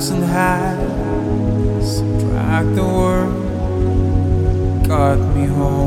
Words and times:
mountain 0.00 0.22
high, 0.22 0.76
struck 1.82 2.64
the 2.74 2.82
world, 2.82 4.88
got 4.88 5.18
me 5.36 5.44
home. 5.44 5.79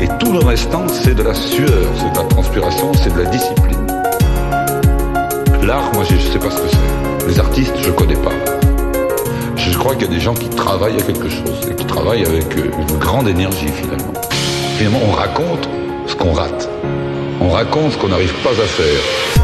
Et 0.00 0.08
tout 0.18 0.32
le 0.32 0.38
restant, 0.38 0.88
c'est 0.88 1.14
de 1.14 1.22
la 1.22 1.34
sueur, 1.34 1.68
c'est 1.98 2.10
de 2.10 2.16
la 2.16 2.24
transpiration, 2.24 2.90
c'est 2.94 3.12
de 3.12 3.18
la 3.22 3.26
discipline. 3.26 3.86
L'art, 5.62 5.92
moi, 5.92 6.04
je 6.08 6.14
ne 6.14 6.20
sais 6.20 6.38
pas 6.38 6.50
ce 6.50 6.56
que 6.56 6.68
c'est. 6.70 7.28
Les 7.28 7.38
artistes, 7.38 7.74
je 7.82 7.90
ne 7.90 7.94
connais 7.94 8.16
pas. 8.16 8.32
Je 9.56 9.76
crois 9.76 9.94
qu'il 9.94 10.06
y 10.06 10.10
a 10.10 10.14
des 10.14 10.20
gens 10.20 10.32
qui 10.32 10.48
travaillent 10.48 10.98
à 10.98 11.02
quelque 11.02 11.28
chose 11.28 11.68
et 11.70 11.74
qui 11.74 11.84
travaillent 11.84 12.24
avec 12.24 12.56
euh, 12.56 12.70
une 12.88 12.98
grande 12.98 13.28
énergie 13.28 13.68
finalement. 13.68 14.14
Finalement, 14.78 15.00
on 15.06 15.12
raconte 15.12 15.68
ce 16.06 16.16
qu'on 16.16 16.32
rate. 16.32 16.66
On 17.42 17.50
raconte 17.50 17.92
ce 17.92 17.98
qu'on 17.98 18.08
n'arrive 18.08 18.32
pas 18.42 18.52
à 18.52 18.66
faire. 18.66 19.37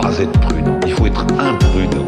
Pas 0.00 0.18
être 0.18 0.38
prudent. 0.40 0.78
Il 0.86 0.92
faut 0.92 1.06
être 1.06 1.24
imprudent. 1.38 2.04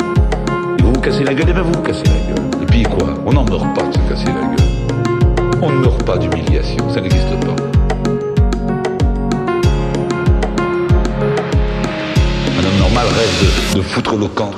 Et 0.79 0.83
vous 0.83 0.93
vous 0.93 1.01
cassez 1.01 1.25
la 1.25 1.33
gueule, 1.33 1.49
et 1.49 1.53
bien 1.53 1.63
vous 1.63 1.73
vous 1.73 1.83
cassez 1.83 2.05
la 2.05 2.35
gueule. 2.35 2.63
Et 2.63 2.67
puis 2.67 2.83
quoi? 2.83 3.15
On 3.25 3.33
n'en 3.33 3.45
meurt 3.45 3.75
pas 3.75 3.83
de 3.85 3.95
se 3.95 3.99
casser 4.09 4.27
la 4.27 4.33
gueule. 4.33 4.67
On 5.63 5.71
ne 5.71 5.79
meurt 5.79 6.03
pas 6.03 6.19
d'humiliation, 6.19 6.91
ça 6.93 7.01
n'existe 7.01 7.31
pas. 7.41 7.57
Un 12.59 12.65
homme 12.67 12.79
normal 12.79 13.07
rêve 13.07 13.73
de, 13.73 13.79
de 13.79 13.83
foutre 13.83 14.17
le 14.17 14.27
camp. 14.27 14.51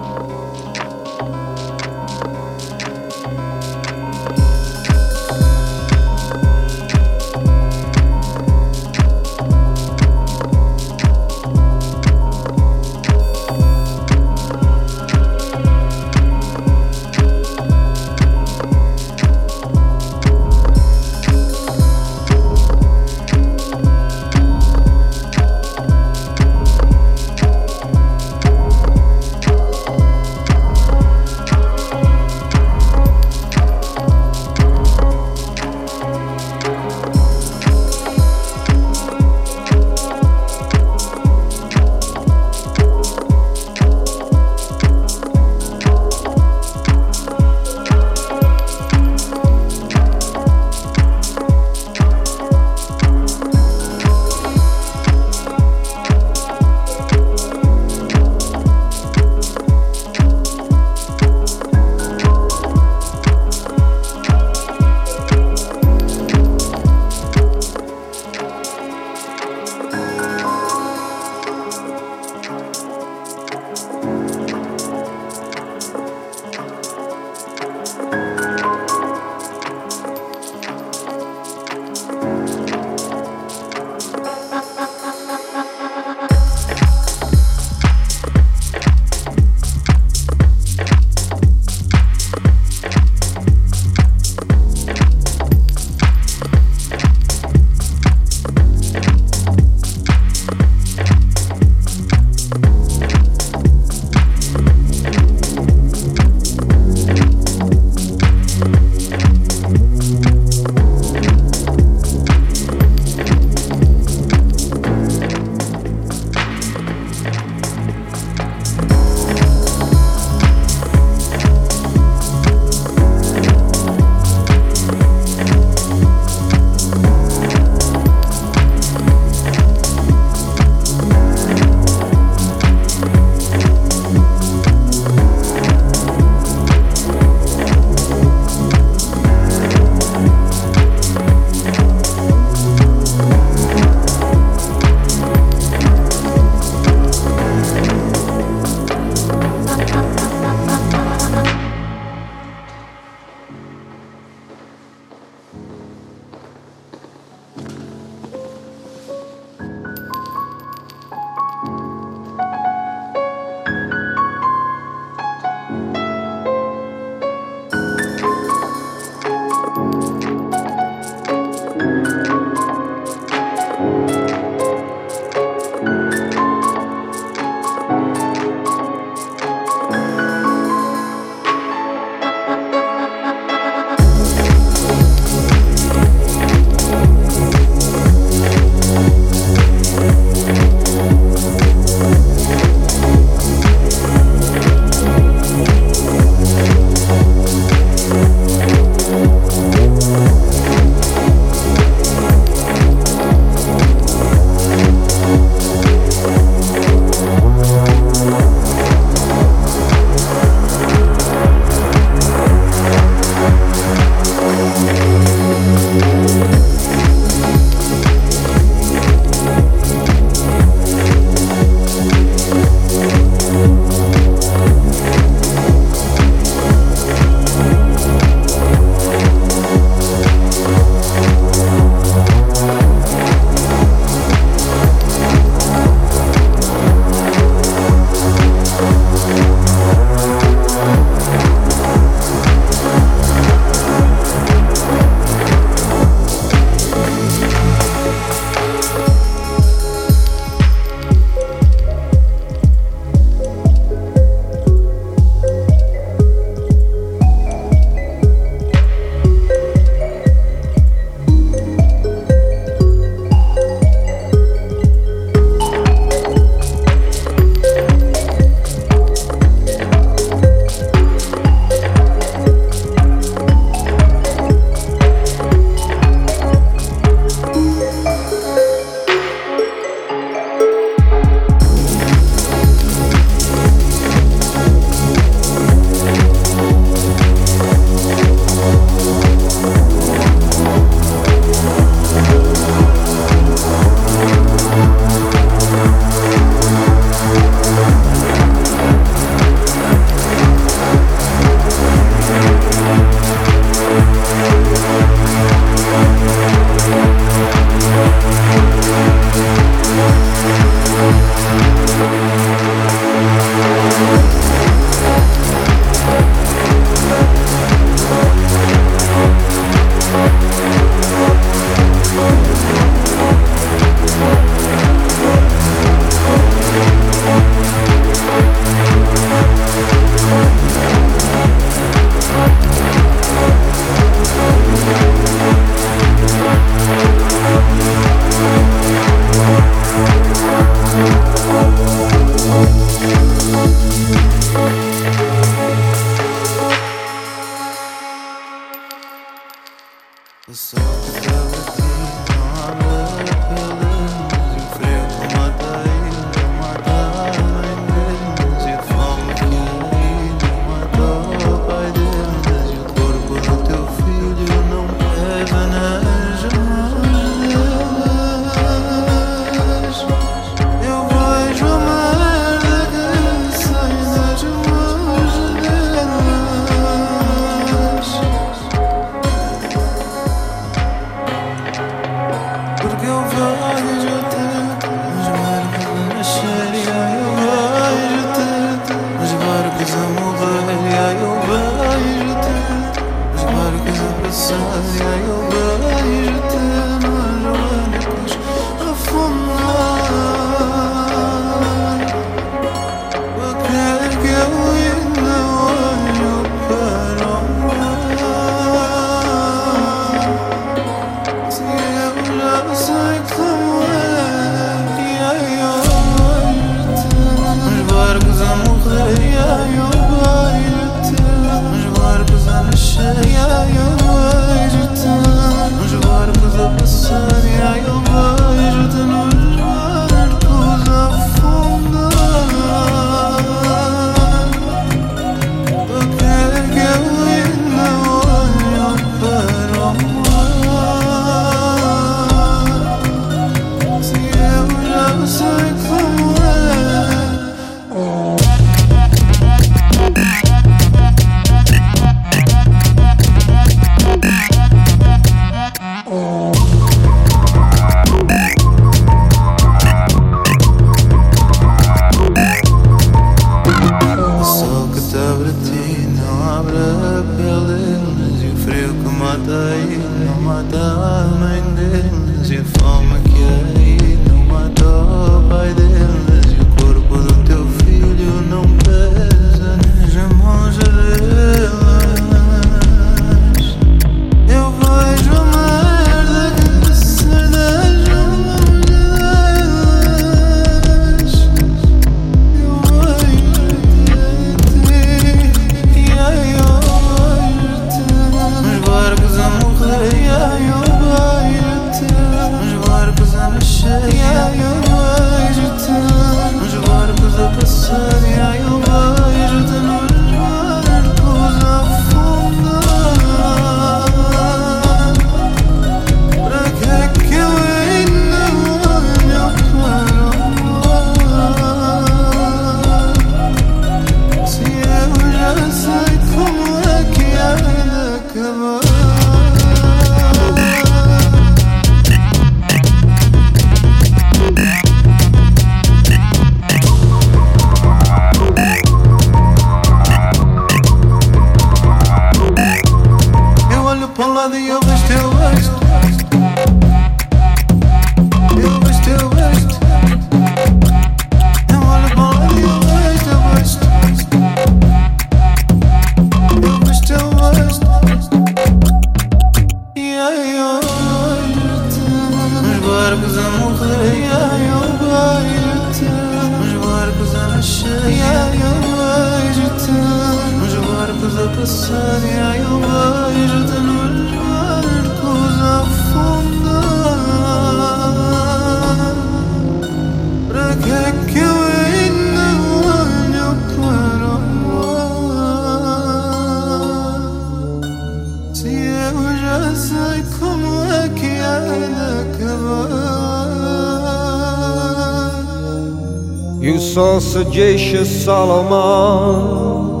Sagacious 597.32 598.10
Solomon. 598.24 600.00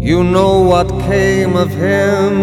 You 0.00 0.22
know 0.22 0.60
what 0.60 0.88
came 1.10 1.56
of 1.56 1.70
him. 1.70 2.34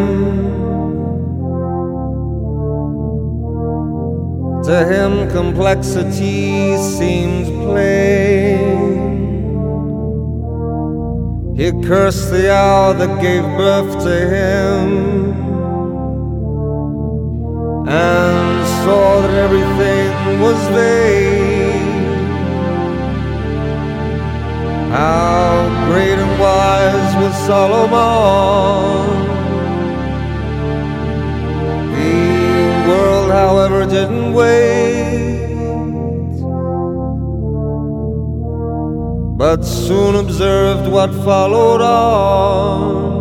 To 4.63 4.85
him, 4.93 5.29
complexity 5.31 6.75
seems 6.97 7.47
plain. 7.65 8.91
He 11.55 11.71
cursed 11.87 12.29
the 12.31 12.53
hour 12.53 12.93
that 12.95 13.21
gave 13.21 13.43
birth 13.57 14.03
to 14.03 14.15
him 14.35 15.31
and 17.87 18.67
saw 18.83 19.21
that 19.21 19.33
everything 19.45 20.41
was 20.41 20.59
vain. 20.75 21.20
How 24.91 25.87
great 25.87 26.19
and 26.19 26.37
wise 26.37 27.15
was 27.15 27.33
Solomon. 27.47 29.07
The 31.95 32.17
world, 32.89 33.31
however, 33.31 33.85
didn't 33.85 34.33
wait, 34.33 35.47
but 39.37 39.63
soon 39.63 40.15
observed 40.15 40.91
what 40.91 41.13
followed 41.23 41.81
on. 41.81 43.11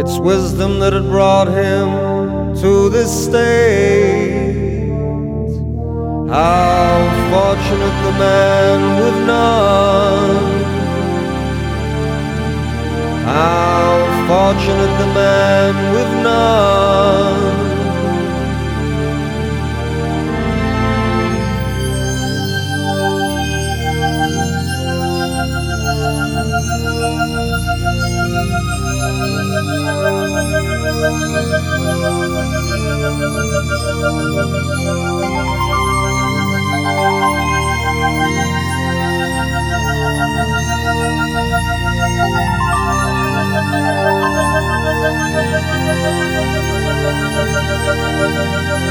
It's 0.00 0.18
wisdom 0.18 0.80
that 0.80 0.92
had 0.92 1.04
brought 1.04 1.46
him 1.46 2.56
to 2.56 2.88
this 2.90 3.10
state. 3.26 4.35
How 6.28 7.06
fortunate 7.30 7.96
the 8.02 8.12
man 8.18 8.78
with 8.98 9.26
none. 9.28 10.64
How 13.24 13.94
fortunate 14.26 14.98
the 14.98 15.06
man 15.14 15.74
with 15.94 16.10
none. 16.24 17.66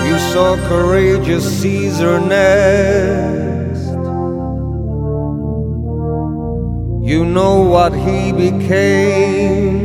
You 0.06 0.20
saw 0.32 0.56
courageous 0.70 1.46
Caesar 1.62 2.20
next. 2.20 3.86
You 7.06 7.26
know 7.26 7.62
what 7.62 7.94
he 7.94 8.32
became. 8.32 9.76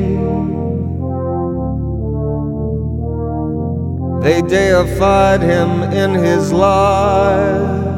They 4.23 4.43
deified 4.43 5.41
him 5.41 5.83
in 5.83 6.15
his 6.15 6.53
life, 6.53 7.90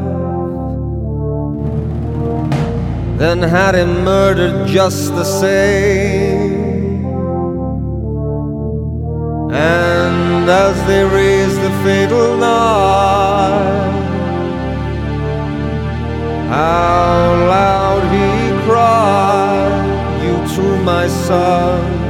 then 3.18 3.42
had 3.42 3.74
him 3.74 4.04
murdered 4.04 4.66
just 4.66 5.14
the 5.14 5.24
same. 5.24 6.52
And 9.52 10.48
as 10.48 10.76
they 10.86 11.04
raised 11.04 11.60
the 11.60 11.70
fatal 11.84 12.36
knife, 12.38 13.92
how 16.48 17.34
loud 17.54 18.02
he 18.14 18.28
cried, 18.66 20.22
You 20.22 20.34
too, 20.54 20.76
my 20.82 21.06
son. 21.08 22.02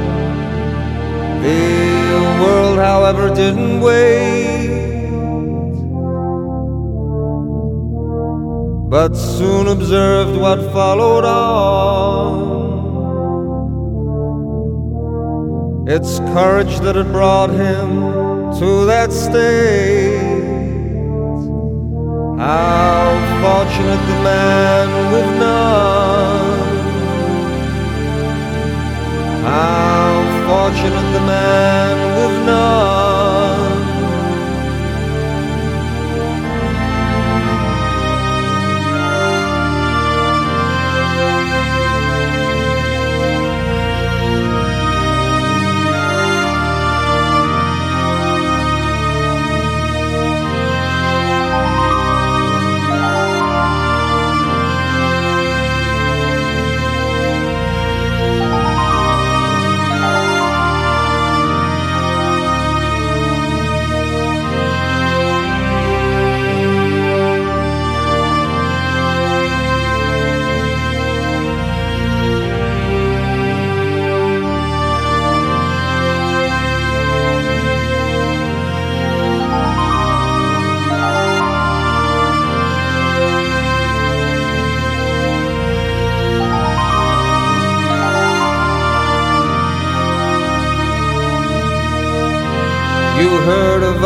The 1.43 2.13
world, 2.41 2.79
however, 2.79 3.33
didn't 3.35 3.81
wait, 3.81 4.62
but 8.93 9.15
soon 9.15 9.65
observed 9.69 10.39
what 10.39 10.59
followed 10.71 11.25
on. 11.25 12.53
It's 15.87 16.19
courage 16.37 16.79
that 16.81 16.95
had 16.95 17.11
brought 17.11 17.49
him 17.49 17.89
to 18.59 18.85
that 18.85 19.11
state. 19.11 20.43
How 22.37 23.17
fortunate 23.41 24.03
the 24.11 24.17
man 24.29 24.87
with 25.11 25.29
none. 25.39 26.61
How 29.41 30.09
fortunate 30.45 31.09
the 31.17 31.23
man 31.25 31.95
with 32.19 32.35
none. 32.45 33.12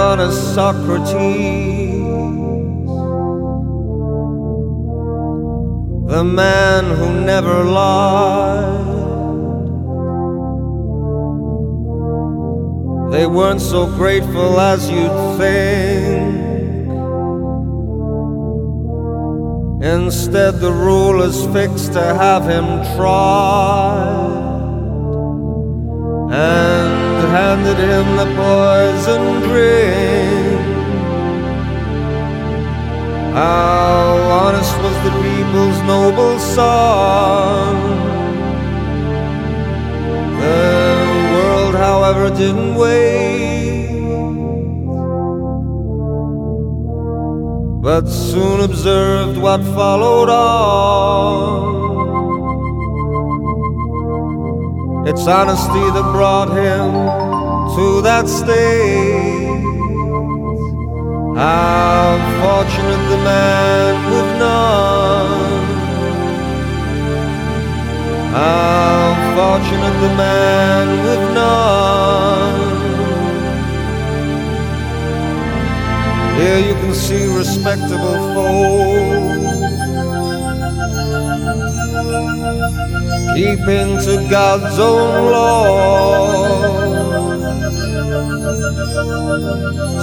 Of 0.08 0.20
honest 0.20 0.56
Socrates, 0.56 1.14
the 6.14 6.24
man 6.24 6.86
who 6.86 7.26
never 7.26 7.64
lied. 7.66 8.88
They 13.12 13.28
weren't 13.28 13.62
so 13.62 13.88
grateful 13.98 14.60
as 14.60 14.90
you'd 14.90 15.38
think. 15.38 16.38
Instead, 19.84 20.60
the 20.60 20.72
rulers 20.72 21.46
fixed 21.48 21.94
to 21.94 22.02
have 22.02 22.44
him 22.44 22.66
tried 22.96 24.48
and 26.32 26.87
handed 27.36 27.78
him 27.78 28.08
the 28.16 28.28
poison 28.42 29.22
drink. 29.48 30.78
How 33.34 34.18
honest 34.42 34.76
was 34.84 34.98
the 35.06 35.14
people's 35.26 35.80
noble 35.84 36.40
son. 36.40 37.76
The 40.40 40.66
world, 41.34 41.76
however, 41.76 42.30
didn't 42.30 42.76
wait, 42.76 43.92
but 47.82 48.08
soon 48.08 48.62
observed 48.62 49.38
what 49.38 49.62
followed 49.64 50.30
on. 50.30 51.77
It's 55.10 55.26
honesty 55.26 55.86
that 55.96 56.08
brought 56.12 56.50
him 56.50 56.92
to 57.78 58.02
that 58.02 58.28
state. 58.28 59.64
How 61.34 62.20
fortunate 62.42 63.04
the 63.14 63.18
man 63.24 63.94
with 64.12 64.30
none. 64.44 65.64
How 68.36 69.16
fortunate 69.38 69.98
the 70.06 70.12
man 70.18 70.86
with 71.06 71.24
none. 71.40 72.62
Here 76.38 76.60
you 76.68 76.74
can 76.82 76.94
see 76.94 77.24
respectable 77.34 78.18
folk 78.36 79.38
keeping 83.36 83.98
to 84.06 84.28
God's 84.30 84.80
own 84.80 85.32
law. 85.32 86.68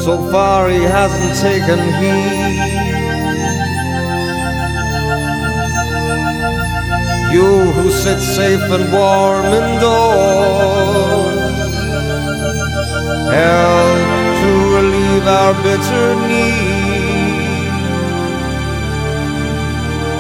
So 0.05 0.19
far 0.31 0.69
he 0.69 0.83
hasn't 0.83 1.35
taken 1.41 1.79
heed. 2.01 2.65
You 7.33 7.73
who 7.73 7.91
sit 7.91 8.21
safe 8.21 8.63
and 8.77 8.93
warm 8.93 9.47
indoors, 9.47 11.35
help 13.33 13.99
to 14.41 14.51
relieve 14.77 15.27
our 15.27 15.55
bitter 15.65 16.15
need. 16.29 16.55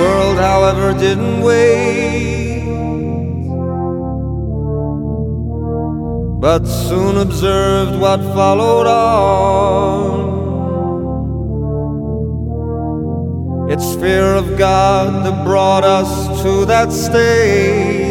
world, 0.00 0.38
however, 0.38 0.92
didn't 0.98 1.42
wait, 1.42 2.64
but 6.40 6.66
soon 6.66 7.16
observed 7.16 8.00
what 8.00 8.20
followed 8.34 8.86
on. 8.86 10.40
It's 13.72 13.94
fear 13.94 14.34
of 14.34 14.58
God 14.58 15.24
that 15.24 15.44
brought 15.44 15.84
us 15.84 16.42
to 16.42 16.64
that 16.66 16.90
state. 16.90 18.10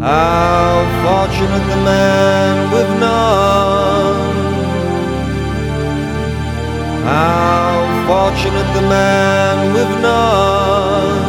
How 0.00 0.84
fortunate 1.04 1.66
the 1.68 1.76
man 1.84 2.70
with 2.72 2.88
none. 3.00 4.15
How 7.06 8.04
fortunate 8.08 8.74
the 8.74 8.82
man 8.82 9.72
with 9.72 10.02
none. 10.02 11.25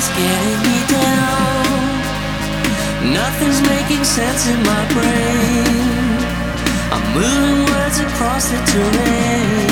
nothing's 0.00 0.16
getting 0.16 0.60
me 0.64 0.78
down. 0.88 1.92
Nothing's 3.12 3.60
making 3.68 4.04
sense 4.04 4.46
in 4.48 4.62
my 4.62 4.82
brain. 4.94 6.16
I'm 6.94 7.04
moving 7.12 7.66
words 7.68 8.00
across 8.00 8.48
the 8.48 8.56
terrain. 8.72 9.68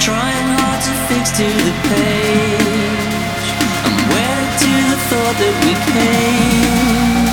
Trying 0.00 0.48
hard 0.56 0.80
to 0.88 0.92
fix 1.08 1.30
to 1.36 1.44
the 1.44 1.74
page. 1.92 3.46
I'm 3.84 3.98
wedded 4.08 4.52
to 4.64 4.72
the 4.90 4.98
thought 5.08 5.36
that 5.42 5.54
we 5.64 5.72
came. 5.92 7.28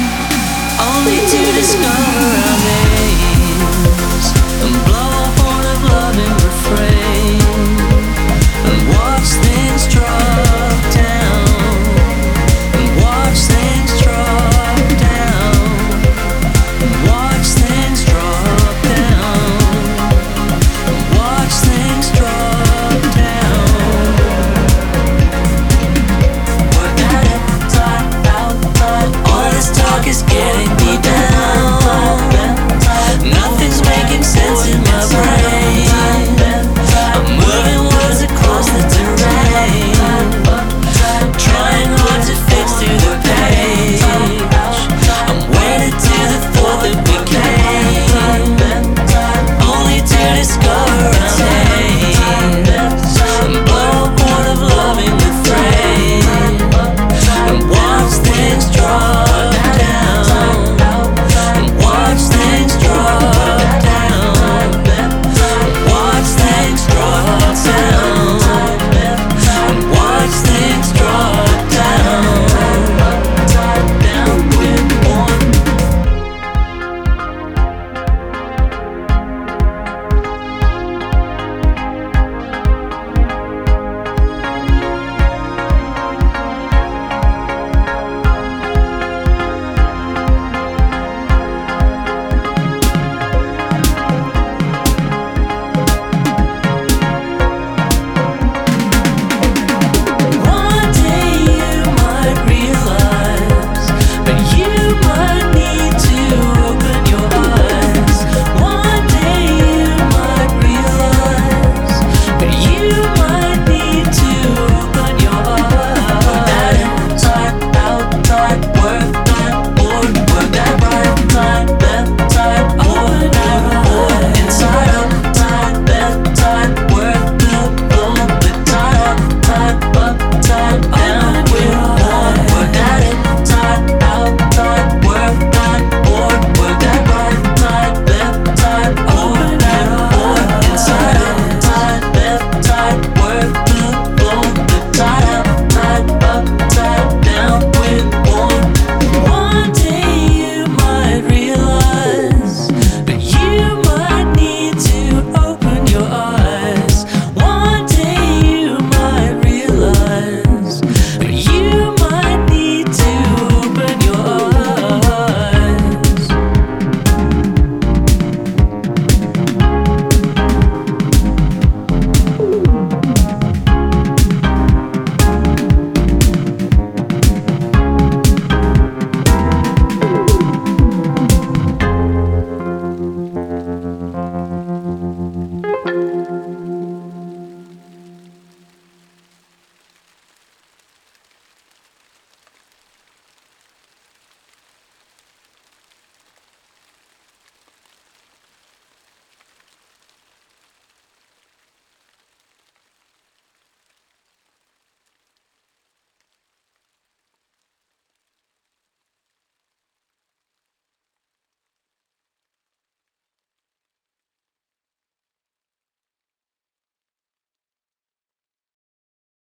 Only 0.92 1.20
to 1.32 1.42
discover 1.56 2.28
our 2.50 2.60
names 2.68 4.28
and 4.66 4.76
blow 4.88 5.10
up 5.24 5.38
on 5.54 5.64
a 5.64 5.76
loving 5.88 6.36
refrain. 6.44 7.25